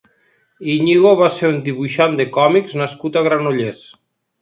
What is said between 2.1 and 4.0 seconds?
de còmics nascut a Granollers.